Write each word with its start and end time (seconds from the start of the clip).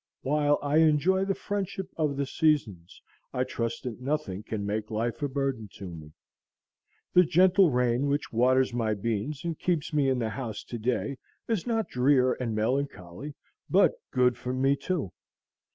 While 0.23 0.57
I 0.63 0.77
enjoy 0.77 1.25
the 1.25 1.35
friendship 1.35 1.87
of 1.95 2.17
the 2.17 2.25
seasons 2.25 2.99
I 3.33 3.43
trust 3.43 3.83
that 3.83 4.01
nothing 4.01 4.41
can 4.41 4.65
make 4.65 4.89
life 4.89 5.21
a 5.21 5.27
burden 5.29 5.69
to 5.73 5.89
me. 5.93 6.11
The 7.13 7.23
gentle 7.23 7.69
rain 7.69 8.07
which 8.07 8.33
waters 8.33 8.73
my 8.73 8.95
beans 8.95 9.45
and 9.45 9.59
keeps 9.59 9.93
me 9.93 10.09
in 10.09 10.17
the 10.17 10.29
house 10.29 10.63
to 10.63 10.79
day 10.79 11.19
is 11.47 11.67
not 11.67 11.87
drear 11.87 12.33
and 12.33 12.55
melancholy, 12.55 13.35
but 13.69 13.91
good 14.11 14.39
for 14.39 14.53
me 14.53 14.75
too. 14.75 15.11